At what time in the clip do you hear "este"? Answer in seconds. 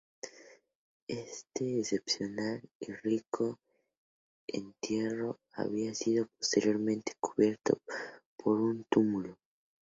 1.07-1.77